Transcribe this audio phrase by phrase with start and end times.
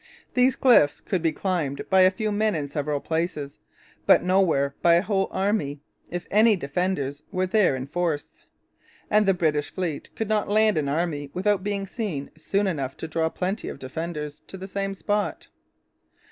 [0.33, 3.59] These cliffs could be climbed by a few men in several places;
[4.07, 8.27] but nowhere by a whole army, if any defenders were there in force;
[9.11, 13.07] and the British fleet could not land an army without being seen soon enough to
[13.07, 15.45] draw plenty of defenders to the same spot.